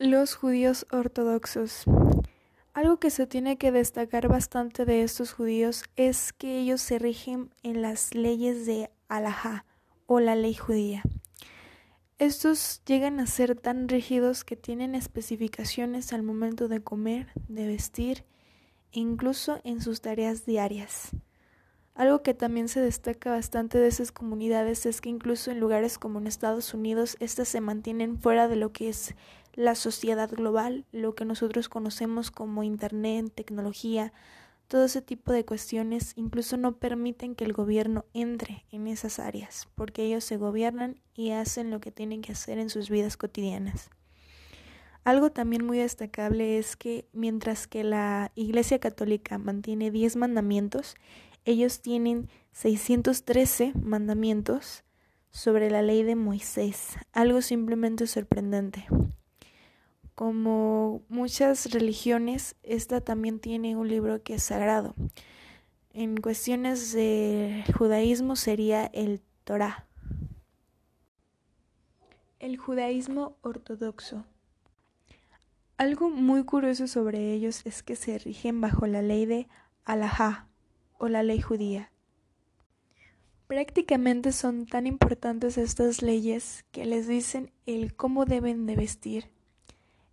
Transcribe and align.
Los 0.00 0.34
judíos 0.34 0.88
ortodoxos. 0.90 1.84
Algo 2.72 2.98
que 2.98 3.10
se 3.10 3.28
tiene 3.28 3.58
que 3.58 3.70
destacar 3.70 4.26
bastante 4.26 4.84
de 4.84 5.04
estos 5.04 5.32
judíos 5.32 5.84
es 5.94 6.32
que 6.32 6.58
ellos 6.58 6.80
se 6.80 6.98
rigen 6.98 7.54
en 7.62 7.80
las 7.80 8.12
leyes 8.12 8.66
de 8.66 8.90
Alajá 9.06 9.64
o 10.06 10.18
la 10.18 10.34
ley 10.34 10.54
judía. 10.54 11.04
Estos 12.18 12.82
llegan 12.84 13.20
a 13.20 13.28
ser 13.28 13.54
tan 13.54 13.88
rígidos 13.88 14.42
que 14.42 14.56
tienen 14.56 14.96
especificaciones 14.96 16.12
al 16.12 16.24
momento 16.24 16.66
de 16.66 16.82
comer, 16.82 17.28
de 17.46 17.68
vestir 17.68 18.24
e 18.90 18.98
incluso 18.98 19.60
en 19.62 19.80
sus 19.80 20.00
tareas 20.00 20.44
diarias. 20.44 21.10
Algo 21.94 22.22
que 22.22 22.34
también 22.34 22.68
se 22.68 22.80
destaca 22.80 23.30
bastante 23.30 23.78
de 23.78 23.86
esas 23.86 24.10
comunidades 24.10 24.84
es 24.84 25.00
que 25.00 25.10
incluso 25.10 25.52
en 25.52 25.60
lugares 25.60 25.96
como 25.96 26.18
en 26.18 26.26
Estados 26.26 26.74
Unidos, 26.74 27.16
estas 27.20 27.46
se 27.46 27.60
mantienen 27.60 28.18
fuera 28.18 28.48
de 28.48 28.56
lo 28.56 28.72
que 28.72 28.88
es 28.88 29.14
la 29.54 29.76
sociedad 29.76 30.28
global, 30.28 30.84
lo 30.90 31.14
que 31.14 31.24
nosotros 31.24 31.68
conocemos 31.68 32.32
como 32.32 32.64
Internet, 32.64 33.32
tecnología, 33.32 34.12
todo 34.66 34.86
ese 34.86 35.02
tipo 35.02 35.30
de 35.32 35.44
cuestiones 35.44 36.14
incluso 36.16 36.56
no 36.56 36.78
permiten 36.78 37.36
que 37.36 37.44
el 37.44 37.52
gobierno 37.52 38.06
entre 38.12 38.64
en 38.72 38.88
esas 38.88 39.20
áreas, 39.20 39.68
porque 39.76 40.02
ellos 40.04 40.24
se 40.24 40.36
gobiernan 40.36 41.00
y 41.14 41.30
hacen 41.30 41.70
lo 41.70 41.78
que 41.78 41.92
tienen 41.92 42.22
que 42.22 42.32
hacer 42.32 42.58
en 42.58 42.70
sus 42.70 42.90
vidas 42.90 43.16
cotidianas. 43.16 43.90
Algo 45.04 45.30
también 45.30 45.64
muy 45.64 45.78
destacable 45.78 46.58
es 46.58 46.76
que 46.76 47.06
mientras 47.12 47.66
que 47.66 47.84
la 47.84 48.32
Iglesia 48.34 48.78
Católica 48.78 49.36
mantiene 49.36 49.90
10 49.90 50.16
mandamientos, 50.16 50.96
ellos 51.44 51.80
tienen 51.80 52.28
613 52.52 53.72
mandamientos 53.74 54.84
sobre 55.30 55.70
la 55.70 55.82
ley 55.82 56.02
de 56.02 56.14
Moisés, 56.14 56.96
algo 57.12 57.42
simplemente 57.42 58.06
sorprendente. 58.06 58.86
Como 60.14 61.02
muchas 61.08 61.72
religiones, 61.72 62.54
esta 62.62 63.00
también 63.00 63.40
tiene 63.40 63.76
un 63.76 63.88
libro 63.88 64.22
que 64.22 64.34
es 64.34 64.44
sagrado. 64.44 64.94
En 65.92 66.16
cuestiones 66.16 66.92
de 66.92 67.64
judaísmo 67.76 68.36
sería 68.36 68.86
el 68.86 69.20
Torah. 69.42 69.88
El 72.38 72.56
judaísmo 72.56 73.36
ortodoxo. 73.42 74.24
Algo 75.76 76.10
muy 76.10 76.44
curioso 76.44 76.86
sobre 76.86 77.32
ellos 77.32 77.62
es 77.64 77.82
que 77.82 77.96
se 77.96 78.16
rigen 78.18 78.60
bajo 78.60 78.86
la 78.86 79.02
ley 79.02 79.26
de 79.26 79.48
Alajá, 79.84 80.48
o 80.98 81.08
la 81.08 81.22
ley 81.22 81.40
judía. 81.40 81.90
Prácticamente 83.46 84.32
son 84.32 84.66
tan 84.66 84.86
importantes 84.86 85.58
estas 85.58 86.02
leyes 86.02 86.64
que 86.72 86.86
les 86.86 87.06
dicen 87.06 87.52
el 87.66 87.94
cómo 87.94 88.24
deben 88.24 88.66
de 88.66 88.74
vestir, 88.74 89.30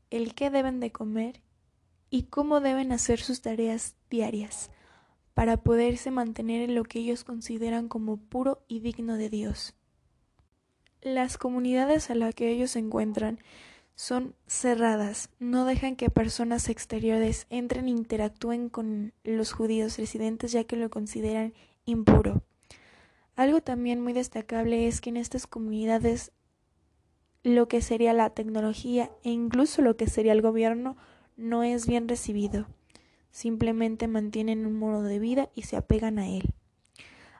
el 0.09 0.35
qué 0.35 0.49
deben 0.49 0.79
de 0.79 0.91
comer 0.91 1.41
y 2.09 2.23
cómo 2.23 2.59
deben 2.59 2.91
hacer 2.91 3.21
sus 3.21 3.41
tareas 3.41 3.95
diarias 4.09 4.69
para 5.33 5.57
poderse 5.57 6.11
mantener 6.11 6.61
en 6.61 6.75
lo 6.75 6.83
que 6.83 6.99
ellos 6.99 7.23
consideran 7.23 7.87
como 7.87 8.17
puro 8.17 8.63
y 8.67 8.81
digno 8.81 9.15
de 9.15 9.29
Dios. 9.29 9.73
Las 11.01 11.37
comunidades 11.37 12.09
a 12.09 12.15
las 12.15 12.35
que 12.35 12.51
ellos 12.51 12.71
se 12.71 12.79
encuentran 12.79 13.39
son 13.95 14.35
cerradas, 14.47 15.29
no 15.39 15.65
dejan 15.65 15.95
que 15.95 16.09
personas 16.09 16.69
exteriores 16.69 17.45
entren 17.49 17.87
e 17.87 17.91
interactúen 17.91 18.69
con 18.69 19.13
los 19.23 19.51
judíos 19.51 19.97
residentes 19.97 20.51
ya 20.51 20.63
que 20.63 20.75
lo 20.75 20.89
consideran 20.89 21.53
impuro. 21.85 22.43
Algo 23.35 23.61
también 23.61 24.01
muy 24.01 24.13
destacable 24.13 24.87
es 24.87 25.01
que 25.01 25.09
en 25.09 25.17
estas 25.17 25.47
comunidades 25.47 26.31
lo 27.43 27.67
que 27.67 27.81
sería 27.81 28.13
la 28.13 28.29
tecnología 28.29 29.11
e 29.23 29.31
incluso 29.31 29.81
lo 29.81 29.97
que 29.97 30.07
sería 30.07 30.33
el 30.33 30.41
gobierno 30.41 30.97
no 31.37 31.63
es 31.63 31.87
bien 31.87 32.07
recibido. 32.07 32.67
Simplemente 33.31 34.07
mantienen 34.07 34.65
un 34.65 34.77
modo 34.77 35.03
de 35.03 35.19
vida 35.19 35.49
y 35.55 35.63
se 35.63 35.77
apegan 35.77 36.19
a 36.19 36.27
él. 36.27 36.53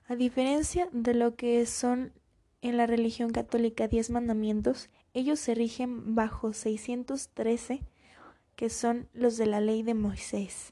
A 0.07 0.15
diferencia 0.15 0.89
de 0.91 1.13
lo 1.13 1.35
que 1.35 1.65
son 1.65 2.13
en 2.61 2.77
la 2.77 2.87
religión 2.87 3.31
católica 3.31 3.87
diez 3.87 4.09
mandamientos, 4.09 4.89
ellos 5.13 5.39
se 5.39 5.55
rigen 5.55 6.15
bajo 6.15 6.53
613, 6.53 7.81
que 8.55 8.69
son 8.69 9.07
los 9.13 9.37
de 9.37 9.47
la 9.47 9.61
ley 9.61 9.83
de 9.83 9.93
Moisés. 9.93 10.71